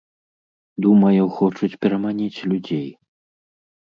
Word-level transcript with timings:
Думаю, 0.85 1.27
хочуць 1.37 1.79
пераманіць 1.85 2.43
людзей. 2.55 2.89